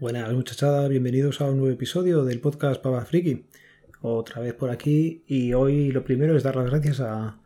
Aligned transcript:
Buenas 0.00 0.32
muchachadas, 0.32 0.88
bienvenidos 0.88 1.42
a 1.42 1.44
un 1.44 1.58
nuevo 1.58 1.74
episodio 1.74 2.24
del 2.24 2.40
podcast 2.40 2.80
Pava 2.80 3.04
Friki. 3.04 3.44
Otra 4.00 4.40
vez 4.40 4.54
por 4.54 4.70
aquí 4.70 5.24
y 5.26 5.52
hoy 5.52 5.92
lo 5.92 6.04
primero 6.04 6.34
es 6.36 6.42
dar 6.42 6.56
las 6.56 6.70
gracias 6.70 7.00
a 7.00 7.39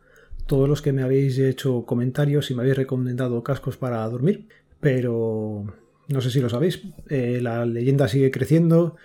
todos 0.47 0.69
los 0.69 0.81
que 0.81 0.93
me 0.93 1.03
habéis 1.03 1.37
hecho 1.39 1.85
comentarios 1.85 2.51
y 2.51 2.55
me 2.55 2.61
habéis 2.61 2.77
recomendado 2.77 3.43
cascos 3.43 3.77
para 3.77 4.07
dormir, 4.07 4.47
pero 4.79 5.65
no 6.07 6.21
sé 6.21 6.29
si 6.29 6.39
lo 6.39 6.49
sabéis, 6.49 6.81
eh, 7.09 7.39
la 7.41 7.65
leyenda 7.65 8.07
sigue 8.07 8.31
creciendo 8.31 8.95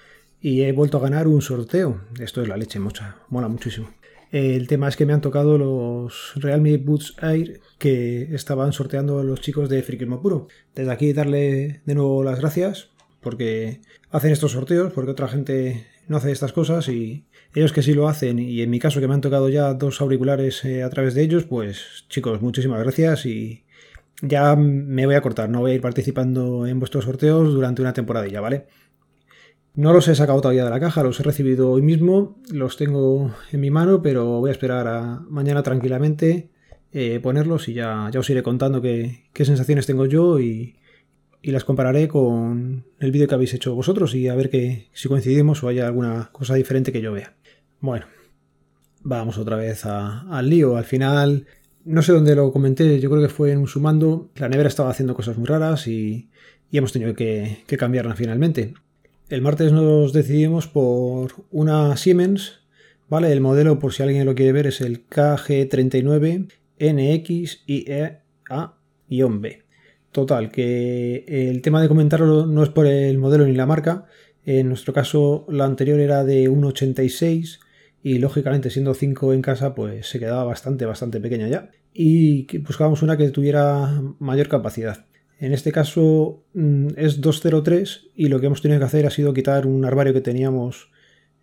y 0.40 0.62
he 0.62 0.72
vuelto 0.72 0.98
a 0.98 1.02
ganar 1.02 1.28
un 1.28 1.42
sorteo. 1.42 2.00
Esto 2.18 2.42
es 2.42 2.48
la 2.48 2.56
leche, 2.56 2.78
mucha, 2.78 3.16
mola 3.28 3.48
muchísimo. 3.48 3.90
El 4.30 4.68
tema 4.68 4.88
es 4.88 4.96
que 4.96 5.06
me 5.06 5.12
han 5.12 5.20
tocado 5.20 5.58
los 5.58 6.32
Realme 6.36 6.76
Boots 6.76 7.16
Air 7.20 7.60
que 7.78 8.32
estaban 8.34 8.72
sorteando 8.72 9.24
los 9.24 9.40
chicos 9.40 9.68
de 9.68 9.82
Frikismo 9.82 10.22
Puro. 10.22 10.46
Desde 10.74 10.92
aquí 10.92 11.12
darle 11.12 11.80
de 11.84 11.95
nuevo 11.95 12.22
las 12.22 12.38
gracias 12.38 12.90
porque 13.20 13.80
hacen 14.10 14.30
estos 14.30 14.52
sorteos, 14.52 14.92
porque 14.92 15.10
otra 15.10 15.28
gente 15.28 15.86
no 16.06 16.16
hace 16.16 16.30
estas 16.30 16.52
cosas 16.52 16.88
y 16.88 17.24
ellos 17.54 17.72
que 17.72 17.82
sí 17.82 17.95
lo 17.95 18.09
hacen 18.09 18.38
y 18.38 18.62
en 18.62 18.70
mi 18.70 18.78
caso 18.78 19.00
que 19.00 19.09
me 19.09 19.14
han 19.14 19.20
tocado 19.20 19.48
ya 19.48 19.74
dos 19.74 20.00
auriculares 20.00 20.64
eh, 20.64 20.82
a 20.82 20.90
través 20.90 21.14
de 21.14 21.22
ellos, 21.22 21.45
pues 21.45 22.04
chicos, 22.09 22.40
muchísimas 22.40 22.80
gracias 22.82 23.26
y 23.26 23.64
ya 24.23 24.54
me 24.56 25.06
voy 25.06 25.14
a 25.14 25.23
cortar, 25.23 25.48
no 25.48 25.60
voy 25.60 25.73
a 25.73 25.74
ir 25.74 25.80
participando 25.80 26.66
en 26.66 26.78
vuestros 26.78 27.04
sorteos 27.04 27.52
durante 27.52 27.82
una 27.82 27.93
temporadilla, 27.93 28.40
¿vale? 28.40 28.66
No 29.74 29.93
los 29.93 30.09
he 30.09 30.15
sacado 30.15 30.40
todavía 30.40 30.65
de 30.65 30.71
la 30.71 30.80
caja, 30.80 31.02
los 31.02 31.18
he 31.21 31.23
recibido 31.23 31.71
hoy 31.71 31.82
mismo, 31.82 32.38
los 32.52 32.76
tengo 32.76 33.34
en 33.52 33.60
mi 33.60 33.71
mano, 33.71 34.02
pero 34.02 34.40
voy 34.40 34.51
a 34.51 34.52
esperar 34.52 34.87
a 34.88 35.21
mañana 35.28 35.62
tranquilamente 35.62 36.51
eh, 36.93 37.21
ponerlos 37.21 37.68
y 37.68 37.74
ya, 37.74 38.09
ya 38.12 38.21
os 38.21 38.28
iré 38.30 38.43
contando 38.43 38.82
qué, 38.82 39.28
sensaciones 39.34 39.87
tengo 39.87 40.06
yo 40.06 40.40
y, 40.40 40.76
y 41.40 41.52
las 41.52 41.65
compararé 41.65 42.09
con 42.09 42.84
el 42.98 43.12
vídeo 43.12 43.28
que 43.28 43.34
habéis 43.34 43.54
hecho 43.54 43.74
vosotros 43.74 44.15
y 44.15 44.28
a 44.28 44.34
ver 44.34 44.51
que, 44.51 44.88
si 44.93 45.09
coincidimos 45.09 45.62
o 45.62 45.68
haya 45.68 45.87
alguna 45.87 46.30
cosa 46.32 46.54
diferente 46.54 46.93
que 46.93 47.01
yo 47.01 47.12
vea. 47.12 47.34
Bueno, 47.80 48.04
vamos 49.02 49.38
otra 49.38 49.56
vez 49.56 49.86
al 49.86 50.50
lío. 50.50 50.76
Al 50.76 50.84
final, 50.84 51.46
no 51.84 52.02
sé 52.02 52.12
dónde 52.12 52.37
lo 52.37 52.52
comenté, 52.52 53.00
yo 53.00 53.09
creo 53.09 53.22
que 53.22 53.30
fue 53.30 53.52
en 53.52 53.59
un 53.59 53.68
sumando. 53.68 54.28
La 54.37 54.50
nevera 54.50 54.68
estaba 54.68 54.90
haciendo 54.90 55.14
cosas 55.14 55.38
muy 55.38 55.46
raras 55.46 55.87
y, 55.87 56.28
hemos 56.70 56.92
tenido 56.92 57.14
que, 57.14 57.64
cambiarla 57.78 58.14
finalmente. 58.16 58.74
El 59.30 59.40
martes 59.40 59.72
nos 59.72 60.12
decidimos 60.12 60.66
por 60.66 61.32
una 61.50 61.96
Siemens, 61.96 62.60
¿vale? 63.09 63.32
El 63.32 63.40
modelo, 63.40 63.78
por 63.78 63.94
si 63.94 64.03
alguien 64.03 64.26
lo 64.26 64.34
quiere 64.34 64.53
ver, 64.53 64.66
es 64.66 64.82
el 64.82 65.09
KG39 65.09 66.53
NXIEA-B. 66.78 67.62
Total, 70.12 70.50
que 70.50 71.25
el 71.26 71.62
tema 71.62 71.81
de 71.81 71.88
comentarlo 71.88 72.44
no 72.44 72.62
es 72.62 72.69
por 72.69 72.87
el 72.87 73.16
modelo 73.16 73.47
ni 73.47 73.54
la 73.54 73.65
marca. 73.65 74.04
En 74.44 74.69
nuestro 74.69 74.92
caso, 74.92 75.47
la 75.48 75.65
anterior 75.65 75.98
era 76.00 76.25
de 76.25 76.50
1,86 76.50 77.60
y 78.03 78.19
lógicamente 78.19 78.70
siendo 78.70 78.94
5 78.94 79.34
en 79.34 79.43
casa, 79.43 79.75
pues 79.75 80.09
se 80.09 80.19
quedaba 80.19 80.44
bastante, 80.44 80.87
bastante 80.87 81.20
pequeña 81.20 81.48
ya. 81.48 81.70
Y 81.93 82.59
buscábamos 82.59 83.03
una 83.03 83.16
que 83.16 83.28
tuviera 83.31 84.03
mayor 84.19 84.48
capacidad. 84.48 85.06
En 85.38 85.53
este 85.53 85.72
caso 85.72 86.44
mm, 86.54 86.88
es 86.97 87.21
203 87.21 88.09
y 88.15 88.28
lo 88.28 88.41
que 88.41 88.47
hemos 88.47 88.62
tenido 88.62 88.78
que 88.78 88.87
hacer 88.87 89.06
ha 89.06 89.10
sido 89.10 89.34
quitar 89.34 89.66
un 89.66 89.84
armario 89.84 90.12
que 90.12 90.21
teníamos 90.21 90.91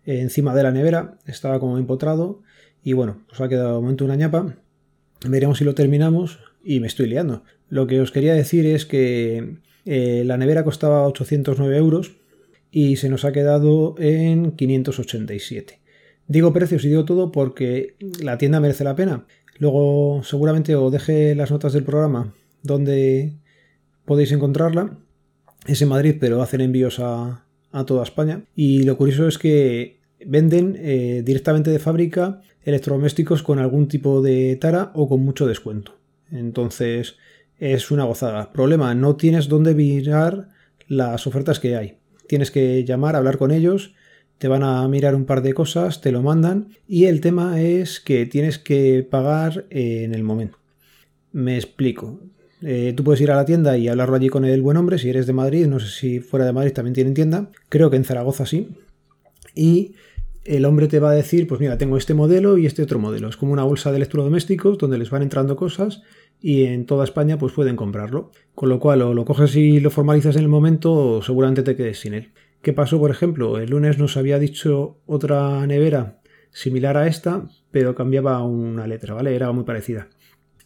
encima 0.04 0.54
de 0.54 0.62
la 0.62 0.72
nevera. 0.72 1.18
Estaba 1.26 1.60
como 1.60 1.78
empotrado 1.78 2.42
y 2.82 2.92
bueno, 2.92 3.22
pues 3.28 3.40
ha 3.40 3.48
quedado 3.48 3.74
de 3.74 3.80
momento 3.80 4.04
una 4.04 4.16
ñapa. 4.16 4.56
Veremos 5.26 5.58
si 5.58 5.64
lo 5.64 5.74
terminamos 5.74 6.38
y 6.64 6.80
me 6.80 6.86
estoy 6.86 7.08
liando. 7.08 7.42
Lo 7.68 7.86
que 7.86 8.00
os 8.00 8.12
quería 8.12 8.34
decir 8.34 8.66
es 8.66 8.86
que 8.86 9.58
eh, 9.84 10.22
la 10.24 10.36
nevera 10.36 10.64
costaba 10.64 11.06
809 11.06 11.76
euros 11.76 12.12
y 12.70 12.96
se 12.96 13.08
nos 13.08 13.24
ha 13.24 13.32
quedado 13.32 13.94
en 13.98 14.52
587. 14.52 15.80
Digo 16.28 16.52
precios 16.52 16.84
y 16.84 16.88
digo 16.88 17.04
todo 17.04 17.32
porque 17.32 17.96
la 18.22 18.38
tienda 18.38 18.60
merece 18.60 18.84
la 18.84 18.94
pena. 18.94 19.26
Luego 19.58 20.22
seguramente 20.22 20.76
os 20.76 20.92
deje 20.92 21.34
las 21.34 21.50
notas 21.50 21.72
del 21.72 21.84
programa 21.84 22.32
donde 22.62 23.38
podéis 24.04 24.32
encontrarla. 24.32 24.98
Es 25.66 25.82
en 25.82 25.88
Madrid, 25.88 26.16
pero 26.20 26.42
hacen 26.42 26.60
envíos 26.60 27.00
a, 27.00 27.44
toda 27.86 28.02
España. 28.02 28.44
Y 28.54 28.82
lo 28.84 28.96
curioso 28.96 29.26
es 29.28 29.38
que 29.38 30.00
venden 30.24 30.76
eh, 30.78 31.22
directamente 31.24 31.70
de 31.70 31.78
fábrica 31.78 32.40
electrodomésticos 32.62 33.42
con 33.42 33.58
algún 33.58 33.88
tipo 33.88 34.20
de 34.20 34.56
tara 34.56 34.92
o 34.94 35.08
con 35.08 35.20
mucho 35.20 35.46
descuento. 35.46 35.96
Entonces, 36.30 37.16
es 37.58 37.90
una 37.90 38.04
gozada. 38.04 38.52
Problema, 38.52 38.94
no 38.94 39.16
tienes 39.16 39.48
dónde 39.48 39.74
mirar 39.74 40.48
las 40.86 41.26
ofertas 41.26 41.60
que 41.60 41.76
hay. 41.76 41.98
Tienes 42.26 42.50
que 42.50 42.84
llamar, 42.84 43.16
hablar 43.16 43.38
con 43.38 43.50
ellos, 43.50 43.94
te 44.38 44.48
van 44.48 44.62
a 44.62 44.86
mirar 44.88 45.14
un 45.14 45.24
par 45.24 45.42
de 45.42 45.52
cosas, 45.52 46.00
te 46.00 46.12
lo 46.12 46.22
mandan 46.22 46.68
y 46.86 47.04
el 47.04 47.20
tema 47.20 47.60
es 47.60 48.00
que 48.00 48.26
tienes 48.26 48.58
que 48.58 49.06
pagar 49.08 49.66
en 49.70 50.14
el 50.14 50.22
momento. 50.22 50.58
Me 51.32 51.56
explico. 51.56 52.20
Eh, 52.62 52.92
tú 52.96 53.04
puedes 53.04 53.20
ir 53.20 53.30
a 53.30 53.36
la 53.36 53.44
tienda 53.44 53.76
y 53.76 53.88
hablarlo 53.88 54.16
allí 54.16 54.28
con 54.28 54.44
el 54.44 54.62
buen 54.62 54.76
hombre 54.76 54.98
si 54.98 55.10
eres 55.10 55.26
de 55.26 55.32
Madrid, 55.32 55.66
no 55.66 55.78
sé 55.78 55.88
si 55.88 56.20
fuera 56.20 56.46
de 56.46 56.52
Madrid 56.52 56.72
también 56.72 56.94
tienen 56.94 57.14
tienda, 57.14 57.50
creo 57.68 57.90
que 57.90 57.96
en 57.96 58.04
Zaragoza 58.04 58.46
sí. 58.46 58.68
Y 59.54 59.94
el 60.44 60.64
hombre 60.64 60.88
te 60.88 60.98
va 60.98 61.10
a 61.10 61.14
decir, 61.14 61.46
pues 61.46 61.60
mira, 61.60 61.76
tengo 61.76 61.96
este 61.96 62.14
modelo 62.14 62.56
y 62.58 62.66
este 62.66 62.82
otro 62.82 62.98
modelo. 62.98 63.28
Es 63.28 63.36
como 63.36 63.52
una 63.52 63.64
bolsa 63.64 63.90
de 63.90 63.98
electrodomésticos 63.98 64.78
donde 64.78 64.98
les 64.98 65.10
van 65.10 65.22
entrando 65.22 65.56
cosas 65.56 66.02
y 66.40 66.64
en 66.64 66.86
toda 66.86 67.04
España 67.04 67.38
pues 67.38 67.52
pueden 67.52 67.76
comprarlo. 67.76 68.30
Con 68.54 68.70
lo 68.70 68.80
cual 68.80 69.02
o 69.02 69.14
lo 69.14 69.24
coges 69.24 69.54
y 69.56 69.80
lo 69.80 69.90
formalizas 69.90 70.36
en 70.36 70.42
el 70.42 70.48
momento 70.48 70.94
o 70.94 71.22
seguramente 71.22 71.62
te 71.62 71.76
quedes 71.76 72.00
sin 72.00 72.14
él. 72.14 72.30
¿Qué 72.62 72.72
pasó, 72.72 72.98
por 72.98 73.10
ejemplo? 73.10 73.58
El 73.58 73.70
lunes 73.70 73.98
nos 73.98 74.16
había 74.16 74.38
dicho 74.38 75.00
otra 75.06 75.66
nevera 75.66 76.20
similar 76.50 76.96
a 76.96 77.06
esta, 77.06 77.48
pero 77.70 77.94
cambiaba 77.94 78.42
una 78.42 78.86
letra, 78.86 79.14
¿vale? 79.14 79.34
Era 79.34 79.52
muy 79.52 79.64
parecida. 79.64 80.08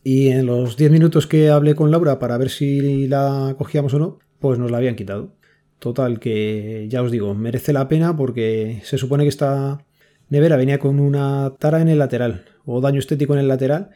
Y 0.03 0.29
en 0.29 0.47
los 0.47 0.77
10 0.77 0.91
minutos 0.91 1.27
que 1.27 1.51
hablé 1.51 1.75
con 1.75 1.91
Laura 1.91 2.19
para 2.19 2.39
ver 2.39 2.51
si 2.51 3.07
la 3.07 3.55
cogíamos 3.59 3.95
o 3.95 3.99
no, 3.99 4.19
pues 4.41 4.59
nos 4.59 4.71
la 4.71 4.79
habían 4.79 4.97
quitado. 4.97 5.37
Total, 5.79 6.19
que 6.19 6.87
ya 6.89 7.03
os 7.03 7.11
digo, 7.11 7.35
merece 7.35 7.73
la 7.73 7.89
pena 7.89 8.17
porque 8.17 8.81
se 8.85 8.99
supone 8.99 9.25
que 9.25 9.29
esta 9.29 9.85
nevera 10.29 10.57
venía 10.57 10.79
con 10.79 10.99
una 10.99 11.55
tara 11.59 11.83
en 11.83 11.89
el 11.89 11.99
lateral 11.99 12.45
o 12.65 12.81
daño 12.81 13.01
estético 13.01 13.35
en 13.35 13.41
el 13.41 13.49
lateral 13.49 13.91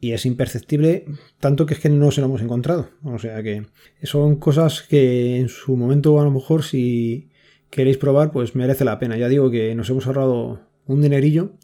y 0.00 0.12
es 0.12 0.26
imperceptible 0.26 1.06
tanto 1.40 1.66
que 1.66 1.74
es 1.74 1.80
que 1.80 1.88
no 1.88 2.10
se 2.10 2.20
lo 2.20 2.28
hemos 2.28 2.40
encontrado. 2.40 2.90
O 3.02 3.18
sea 3.18 3.42
que 3.42 3.66
son 4.02 4.36
cosas 4.36 4.82
que 4.82 5.36
en 5.38 5.48
su 5.48 5.76
momento 5.76 6.20
a 6.20 6.24
lo 6.24 6.30
mejor 6.30 6.62
si 6.62 7.30
queréis 7.74 7.98
probar 7.98 8.30
pues 8.30 8.54
merece 8.54 8.84
la 8.84 8.98
pena. 8.98 9.16
Ya 9.16 9.28
digo 9.28 9.50
que 9.50 9.74
nos 9.74 9.90
hemos 9.90 10.06
ahorrado 10.06 10.60
un 10.86 11.02
dinerillo 11.02 11.54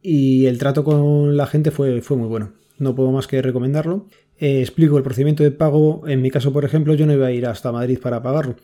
y 0.00 0.46
el 0.46 0.58
trato 0.58 0.84
con 0.84 1.36
la 1.36 1.46
gente 1.46 1.70
fue, 1.70 2.02
muy 2.10 2.28
bueno. 2.28 2.52
No 2.78 2.94
puedo 2.94 3.12
más 3.12 3.26
que 3.26 3.42
recomendarlo. 3.42 4.06
Eh, 4.38 4.60
explico 4.60 4.96
el 4.96 5.02
procedimiento 5.02 5.42
de 5.42 5.50
pago. 5.50 6.08
En 6.08 6.22
mi 6.22 6.30
caso, 6.30 6.52
por 6.52 6.64
ejemplo, 6.64 6.94
yo 6.94 7.06
no 7.06 7.12
iba 7.12 7.26
a 7.26 7.32
ir 7.32 7.46
hasta 7.46 7.72
Madrid 7.72 7.98
para 8.00 8.22
pagarlo. 8.22 8.56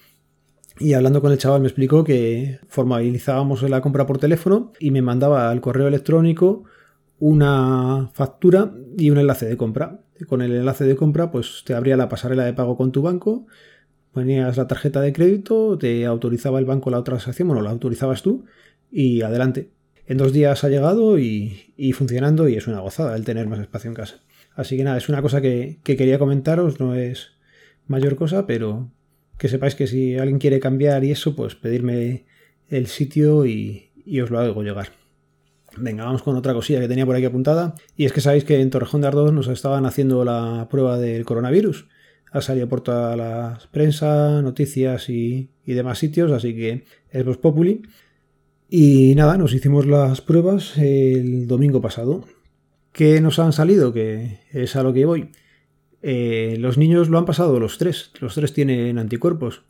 Y 0.78 0.94
hablando 0.94 1.20
con 1.20 1.32
el 1.32 1.38
chaval 1.38 1.60
me 1.60 1.66
explicó 1.66 2.02
que 2.02 2.60
formalizábamos 2.66 3.62
la 3.64 3.82
compra 3.82 4.06
por 4.06 4.16
teléfono 4.16 4.72
y 4.80 4.90
me 4.90 5.02
mandaba 5.02 5.50
al 5.50 5.60
correo 5.60 5.86
electrónico 5.86 6.64
una 7.18 8.10
factura 8.14 8.72
y 8.96 9.10
un 9.10 9.18
enlace 9.18 9.46
de 9.46 9.58
compra. 9.58 10.00
Con 10.26 10.40
el 10.40 10.52
enlace 10.52 10.84
de 10.84 10.96
compra, 10.96 11.30
pues 11.30 11.62
te 11.66 11.74
abría 11.74 11.98
la 11.98 12.08
pasarela 12.08 12.44
de 12.44 12.54
pago 12.54 12.78
con 12.78 12.92
tu 12.92 13.02
banco, 13.02 13.46
ponías 14.12 14.56
la 14.56 14.66
tarjeta 14.66 15.00
de 15.00 15.12
crédito, 15.12 15.78
te 15.78 16.06
autorizaba 16.06 16.58
el 16.58 16.64
banco 16.64 16.90
la 16.90 17.04
transacción, 17.04 17.48
bueno, 17.48 17.62
la 17.62 17.70
autorizabas 17.70 18.22
tú 18.22 18.44
y 18.90 19.22
adelante. 19.22 19.70
En 20.06 20.18
dos 20.18 20.32
días 20.32 20.64
ha 20.64 20.68
llegado 20.68 21.18
y, 21.18 21.92
funcionando 21.94 22.48
y 22.48 22.56
es 22.56 22.66
una 22.66 22.80
gozada 22.80 23.14
el 23.14 23.24
tener 23.24 23.46
más 23.46 23.60
espacio 23.60 23.88
en 23.88 23.94
casa. 23.94 24.16
Así 24.56 24.76
que 24.76 24.84
nada, 24.84 24.98
es 24.98 25.08
una 25.08 25.22
cosa 25.22 25.40
que, 25.40 25.78
quería 25.84 26.18
comentaros, 26.18 26.80
no 26.80 26.94
es 26.94 27.32
mayor 27.86 28.16
cosa, 28.16 28.46
pero 28.46 28.90
que 29.38 29.48
sepáis 29.48 29.74
que 29.74 29.86
si 29.86 30.18
alguien 30.18 30.38
quiere 30.38 30.58
cambiar 30.58 31.04
y 31.04 31.12
eso, 31.12 31.36
pues 31.36 31.54
pedirme 31.54 32.24
el 32.68 32.88
sitio 32.88 33.46
y, 33.46 33.90
y 34.04 34.20
os 34.20 34.30
lo 34.30 34.40
hago 34.40 34.62
llegar. 34.62 34.88
Venga, 35.76 36.04
vamos 36.04 36.22
con 36.22 36.36
otra 36.36 36.52
cosilla 36.52 36.80
que 36.80 36.88
tenía 36.88 37.06
por 37.06 37.14
aquí 37.14 37.24
apuntada. 37.24 37.74
Y 37.96 38.04
es 38.04 38.12
que 38.12 38.20
sabéis 38.20 38.44
que 38.44 38.60
en 38.60 38.70
Torrejón 38.70 39.02
de 39.02 39.06
Ardoz 39.06 39.32
nos 39.32 39.46
estaban 39.46 39.86
haciendo 39.86 40.24
la 40.24 40.66
prueba 40.68 40.98
del 40.98 41.24
coronavirus. 41.24 41.86
Ha 42.32 42.40
salido 42.40 42.68
por 42.68 42.80
toda 42.80 43.16
la 43.16 43.58
prensa, 43.72 44.40
noticias 44.42 45.08
y, 45.10 45.50
demás 45.64 45.98
sitios, 45.98 46.32
así 46.32 46.54
que 46.54 46.84
es 47.10 47.24
Voz 47.24 47.38
Populi. 47.38 47.82
Y 48.68 49.14
nada, 49.16 49.36
nos 49.36 49.52
hicimos 49.52 49.86
las 49.86 50.20
pruebas 50.20 50.78
el 50.78 51.46
domingo 51.46 51.80
pasado. 51.80 52.24
¿Qué 52.92 53.20
nos 53.20 53.38
han 53.38 53.52
salido? 53.52 53.92
Que 53.92 54.40
es 54.52 54.76
a 54.76 54.82
lo 54.82 54.92
que 54.92 55.04
voy. 55.04 55.30
Eh, 56.02 56.56
los 56.58 56.78
niños 56.78 57.08
lo 57.08 57.18
han 57.18 57.24
pasado 57.24 57.58
los 57.58 57.78
tres. 57.78 58.12
Los 58.20 58.34
tres 58.34 58.52
tienen 58.52 58.98
anticuerpos. 58.98 59.64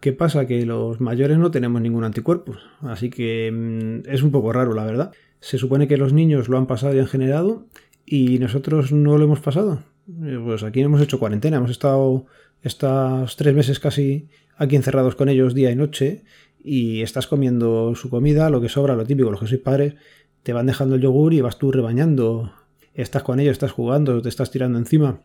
¿Qué 0.00 0.12
pasa? 0.12 0.46
Que 0.46 0.66
los 0.66 1.00
mayores 1.00 1.38
no 1.38 1.50
tenemos 1.50 1.80
ningún 1.80 2.04
anticuerpo. 2.04 2.54
Así 2.80 3.10
que 3.10 3.50
mm, 3.52 4.08
es 4.10 4.22
un 4.22 4.30
poco 4.30 4.52
raro, 4.52 4.74
la 4.74 4.84
verdad. 4.84 5.12
Se 5.40 5.58
supone 5.58 5.88
que 5.88 5.96
los 5.96 6.12
niños 6.12 6.48
lo 6.48 6.58
han 6.58 6.66
pasado 6.66 6.94
y 6.94 6.98
han 6.98 7.06
generado 7.06 7.66
y 8.04 8.38
nosotros 8.38 8.92
no 8.92 9.18
lo 9.18 9.24
hemos 9.24 9.40
pasado. 9.40 9.82
Eh, 10.08 10.40
pues 10.42 10.62
aquí 10.62 10.80
hemos 10.80 11.00
hecho 11.00 11.18
cuarentena. 11.18 11.58
Hemos 11.58 11.70
estado 11.70 12.26
estos 12.62 13.36
tres 13.36 13.54
meses 13.54 13.80
casi 13.80 14.28
aquí 14.56 14.76
encerrados 14.76 15.16
con 15.16 15.28
ellos 15.28 15.54
día 15.54 15.70
y 15.70 15.76
noche 15.76 16.24
y 16.62 17.02
estás 17.02 17.26
comiendo 17.26 17.94
su 17.94 18.10
comida, 18.10 18.50
lo 18.50 18.60
que 18.60 18.68
sobra, 18.68 18.96
lo 18.96 19.04
típico, 19.04 19.30
los 19.30 19.40
que 19.40 19.46
sois 19.46 19.60
padres, 19.60 19.94
te 20.42 20.52
van 20.52 20.66
dejando 20.66 20.96
el 20.96 21.00
yogur 21.00 21.32
y 21.32 21.40
vas 21.40 21.58
tú 21.58 21.70
rebañando. 21.70 22.52
Estás 22.94 23.22
con 23.22 23.40
ellos, 23.40 23.52
estás 23.52 23.72
jugando, 23.72 24.22
te 24.22 24.28
estás 24.28 24.50
tirando 24.50 24.78
encima. 24.78 25.20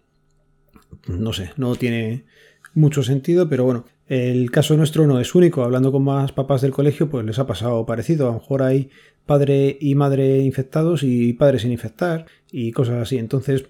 No 1.08 1.32
sé, 1.34 1.52
no 1.58 1.76
tiene 1.76 2.26
mucho 2.74 3.02
sentido, 3.02 3.48
pero 3.50 3.64
bueno, 3.64 3.86
el 4.08 4.52
caso 4.52 4.76
nuestro 4.76 5.08
no 5.08 5.20
es 5.20 5.34
único. 5.36 5.64
Hablando 5.64 5.92
con 5.92 6.04
más 6.04 6.32
papás 6.32 6.62
del 6.62 6.72
colegio, 6.72 7.10
pues 7.10 7.26
les 7.26 7.40
ha 7.40 7.48
pasado 7.48 7.86
parecido. 7.86 8.28
A 8.28 8.34
lo 8.34 8.40
mejor 8.40 8.64
hay 8.64 8.90
padre 9.26 9.78
y 9.80 9.96
madre 9.96 10.40
infectados 10.40 11.04
y 11.04 11.34
padres 11.34 11.62
sin 11.62 11.72
infectar 11.72 12.26
y 12.52 12.72
cosas 12.72 13.02
así. 13.02 13.18
Entonces 13.18 13.66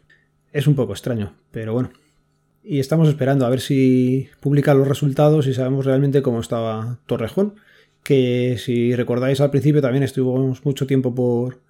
es 0.51 0.67
un 0.67 0.75
poco 0.75 0.93
extraño, 0.93 1.35
pero 1.51 1.73
bueno. 1.73 1.91
Y 2.63 2.79
estamos 2.79 3.07
esperando 3.07 3.45
a 3.45 3.49
ver 3.49 3.59
si 3.59 4.29
publican 4.39 4.77
los 4.77 4.87
resultados 4.87 5.47
y 5.47 5.53
sabemos 5.53 5.85
realmente 5.85 6.21
cómo 6.21 6.39
estaba 6.39 6.99
Torrejón. 7.07 7.55
Que 8.03 8.57
si 8.57 8.95
recordáis 8.95 9.41
al 9.41 9.51
principio 9.51 9.81
también 9.81 10.03
estuvimos 10.03 10.63
mucho 10.65 10.87
tiempo 10.87 11.13
por, 11.13 11.61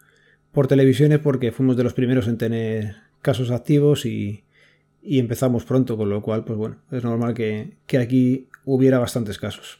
por 0.51 0.67
televisiones 0.67 1.19
porque 1.19 1.51
fuimos 1.51 1.77
de 1.77 1.83
los 1.83 1.93
primeros 1.93 2.27
en 2.27 2.37
tener 2.37 2.95
casos 3.21 3.51
activos 3.51 4.05
y, 4.05 4.43
y 5.01 5.19
empezamos 5.19 5.65
pronto, 5.65 5.97
con 5.97 6.09
lo 6.09 6.21
cual, 6.21 6.43
pues 6.45 6.57
bueno, 6.57 6.77
es 6.91 7.03
normal 7.03 7.33
que, 7.33 7.77
aquí 7.99 8.47
hubiera 8.65 8.99
bastantes 8.99 9.39
casos. 9.39 9.79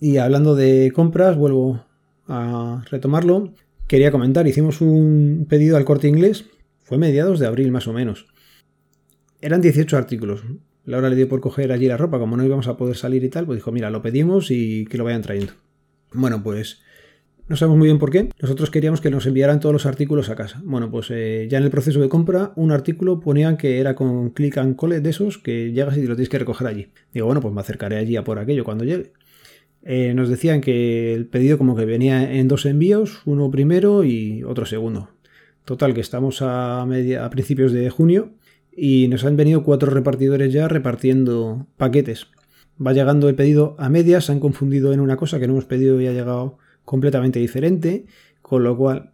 Y 0.00 0.16
hablando 0.18 0.54
de 0.54 0.92
compras, 0.94 1.36
vuelvo 1.36 1.84
a 2.26 2.84
retomarlo. 2.90 3.52
Quería 3.86 4.10
comentar, 4.10 4.46
hicimos 4.46 4.80
un 4.80 5.46
pedido 5.48 5.76
al 5.76 5.84
corte 5.84 6.08
inglés, 6.08 6.46
fue 6.88 6.96
mediados 6.96 7.38
de 7.38 7.46
abril 7.46 7.70
más 7.70 7.86
o 7.86 7.92
menos. 7.92 8.26
Eran 9.42 9.60
18 9.60 9.94
artículos. 9.94 10.42
Laura 10.86 11.10
le 11.10 11.16
dio 11.16 11.28
por 11.28 11.40
coger 11.40 11.70
allí 11.70 11.86
la 11.86 11.98
ropa, 11.98 12.18
como 12.18 12.34
no 12.38 12.46
íbamos 12.46 12.66
a 12.66 12.78
poder 12.78 12.96
salir 12.96 13.22
y 13.24 13.28
tal, 13.28 13.44
pues 13.44 13.58
dijo, 13.58 13.70
mira, 13.72 13.90
lo 13.90 14.00
pedimos 14.00 14.50
y 14.50 14.86
que 14.86 14.96
lo 14.96 15.04
vayan 15.04 15.20
trayendo. 15.20 15.52
Bueno, 16.14 16.42
pues 16.42 16.80
no 17.46 17.56
sabemos 17.56 17.76
muy 17.76 17.88
bien 17.88 17.98
por 17.98 18.10
qué. 18.10 18.30
Nosotros 18.40 18.70
queríamos 18.70 19.02
que 19.02 19.10
nos 19.10 19.26
enviaran 19.26 19.60
todos 19.60 19.74
los 19.74 19.84
artículos 19.84 20.30
a 20.30 20.34
casa. 20.34 20.62
Bueno, 20.64 20.90
pues 20.90 21.08
eh, 21.10 21.46
ya 21.50 21.58
en 21.58 21.64
el 21.64 21.70
proceso 21.70 22.00
de 22.00 22.08
compra, 22.08 22.52
un 22.56 22.72
artículo 22.72 23.20
ponía 23.20 23.58
que 23.58 23.80
era 23.80 23.94
con 23.94 24.30
click 24.30 24.56
and 24.56 24.74
collect 24.74 25.02
de 25.02 25.10
esos 25.10 25.36
que 25.36 25.72
llegas 25.72 25.98
y 25.98 26.06
lo 26.06 26.16
tienes 26.16 26.30
que 26.30 26.38
recoger 26.38 26.66
allí. 26.66 26.88
Digo, 27.12 27.26
bueno, 27.26 27.42
pues 27.42 27.52
me 27.52 27.60
acercaré 27.60 27.98
allí 27.98 28.16
a 28.16 28.24
por 28.24 28.38
aquello 28.38 28.64
cuando 28.64 28.84
llegue. 28.84 29.12
Eh, 29.82 30.14
nos 30.14 30.30
decían 30.30 30.62
que 30.62 31.12
el 31.12 31.26
pedido 31.26 31.58
como 31.58 31.76
que 31.76 31.84
venía 31.84 32.32
en 32.32 32.48
dos 32.48 32.64
envíos, 32.64 33.20
uno 33.26 33.50
primero 33.50 34.04
y 34.04 34.42
otro 34.42 34.64
segundo. 34.64 35.10
Total, 35.68 35.92
que 35.92 36.00
estamos 36.00 36.40
a, 36.40 36.86
media, 36.86 37.26
a 37.26 37.28
principios 37.28 37.72
de 37.72 37.90
junio 37.90 38.32
y 38.74 39.06
nos 39.08 39.26
han 39.26 39.36
venido 39.36 39.64
cuatro 39.64 39.90
repartidores 39.90 40.50
ya 40.50 40.66
repartiendo 40.66 41.66
paquetes. 41.76 42.28
Va 42.80 42.94
llegando 42.94 43.28
el 43.28 43.34
pedido 43.34 43.76
a 43.78 43.90
medias, 43.90 44.24
se 44.24 44.32
han 44.32 44.40
confundido 44.40 44.94
en 44.94 45.00
una 45.00 45.18
cosa 45.18 45.38
que 45.38 45.46
no 45.46 45.52
hemos 45.52 45.66
pedido 45.66 46.00
y 46.00 46.06
ha 46.06 46.12
llegado 46.12 46.56
completamente 46.86 47.38
diferente, 47.38 48.06
con 48.40 48.64
lo 48.64 48.78
cual 48.78 49.12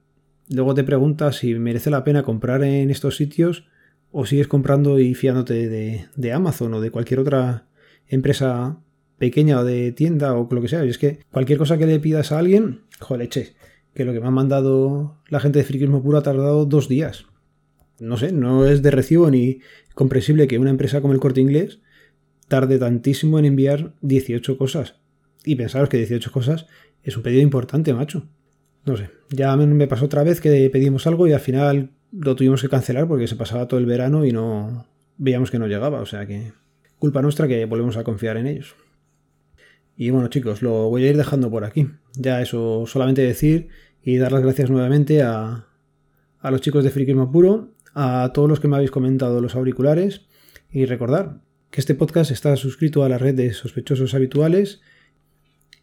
luego 0.49 0.75
te 0.75 0.85
preguntas 0.85 1.39
si 1.39 1.57
merece 1.57 1.91
la 1.91 2.05
pena 2.05 2.23
comprar 2.23 2.63
en 2.63 2.89
estos 2.89 3.17
sitios 3.17 3.67
o 4.13 4.25
sigues 4.25 4.47
comprando 4.47 5.01
y 5.01 5.15
fiándote 5.15 5.69
de, 5.69 6.33
Amazon 6.33 6.73
o 6.75 6.81
de 6.81 6.93
cualquier 6.93 7.19
otra 7.19 7.67
empresa 8.07 8.79
pequeña 9.19 9.59
o 9.59 9.65
de 9.65 9.91
tienda 9.91 10.35
o 10.35 10.49
lo 10.49 10.63
que 10.63 10.69
sea. 10.69 10.85
Y 10.85 10.91
es 10.91 10.99
que 10.99 11.19
cualquier 11.33 11.59
cosa 11.59 11.79
que 11.79 11.87
le 11.87 11.99
pidas 11.99 12.31
a 12.31 12.39
alguien, 12.39 12.83
joder, 13.01 13.29
che, 13.29 13.57
que 13.95 14.05
lo 14.05 14.13
que 14.13 14.21
me 14.21 14.27
han 14.27 14.35
mandado 14.35 15.17
la 15.29 15.41
gente 15.41 15.59
de 15.59 15.65
Friquismo 15.65 16.03
Puro 16.03 16.19
ha 16.19 16.23
tardado 16.23 16.67
dos 16.67 16.89
días. 16.89 17.27
No 18.01 18.17
sé, 18.17 18.33
no 18.33 18.67
es 18.67 18.83
de 18.83 18.91
recibo 18.91 19.31
ni 19.31 19.61
comprensible 19.95 20.49
que 20.49 20.59
una 20.59 20.71
empresa 20.71 21.01
como 21.01 21.13
el 21.13 21.21
Corte 21.21 21.41
Inglés 21.41 21.81
tarde 22.49 22.79
tantísimo 22.79 23.39
en 23.39 23.45
enviar 23.45 23.95
18 24.03 24.59
cosas. 24.59 24.97
Y 25.45 25.57
pensaros 25.57 25.89
que 25.89 25.99
18 25.99 26.33
cosas 26.33 26.67
es 27.03 27.17
un 27.17 27.23
pedido 27.23 27.43
importante, 27.43 27.95
macho. 27.95 28.27
No 28.85 28.97
sé, 28.97 29.11
ya 29.31 29.57
me 29.57 29.87
pasó 29.87 30.07
otra 30.07 30.25
vez 30.25 30.41
que 30.41 30.69
pedimos 30.71 31.07
algo 31.07 31.27
y 31.27 31.33
al 31.33 31.41
final 31.41 31.91
lo 32.13 32.37
tuvimos 32.37 32.61
que 32.61 32.69
cancelar 32.69 33.09
porque 33.09 33.27
se 33.27 33.37
pasaba 33.37 33.67
todo 33.67 33.81
el 33.81 33.87
verano 33.87 34.25
y 34.27 34.33
no 34.33 34.87
veíamos 35.17 35.51
que 35.51 35.59
no 35.59 35.67
llegaba, 35.67 36.01
o 36.01 36.07
sea 36.07 36.27
que 36.27 36.53
culpa 36.99 37.23
nuestra 37.23 37.49
que 37.49 37.65
volvemos 37.65 37.97
a 37.97 38.05
confiar 38.05 38.37
en 38.37 38.47
ellos. 38.47 38.75
Y 39.97 40.11
bueno 40.11 40.29
chicos, 40.29 40.63
lo 40.63 40.89
voy 40.91 41.05
a 41.05 41.11
ir 41.11 41.17
dejando 41.17 41.51
por 41.51 41.65
aquí. 41.65 41.89
Ya 42.15 42.41
eso 42.43 42.85
solamente 42.87 43.23
decir 43.23 43.69
y 44.03 44.17
dar 44.17 44.33
las 44.33 44.43
gracias 44.43 44.71
nuevamente 44.71 45.23
a, 45.23 45.67
a 46.41 46.51
los 46.51 46.61
chicos 46.61 46.85
de 46.85 46.91
Frikismo 46.91 47.31
Puro, 47.31 47.71
a 47.95 48.31
todos 48.35 48.49
los 48.49 48.61
que 48.61 48.69
me 48.69 48.77
habéis 48.77 48.91
comentado 48.91 49.41
los 49.41 49.55
auriculares 49.55 50.23
y 50.71 50.85
recordar 50.87 51.41
que 51.71 51.81
este 51.81 51.95
podcast 51.95 52.31
está 52.31 52.57
suscrito 52.57 53.05
a 53.05 53.09
la 53.09 53.19
red 53.19 53.35
de 53.35 53.53
sospechosos 53.53 54.15
habituales 54.15 54.81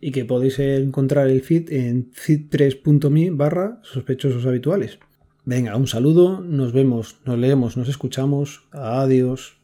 y 0.02 0.12
que 0.12 0.26
podéis 0.26 0.60
encontrar 0.60 1.30
el 1.30 1.42
feed 1.42 1.72
en 1.72 2.12
feed3.me 2.12 3.30
barra 3.32 3.80
sospechosos 3.84 4.46
habituales. 4.46 5.00
Venga, 5.46 5.76
un 5.76 5.88
saludo, 5.88 6.42
nos 6.42 6.74
vemos, 6.74 7.20
nos 7.26 7.38
leemos, 7.38 7.78
nos 7.78 7.88
escuchamos, 7.88 8.68
adiós. 8.72 9.61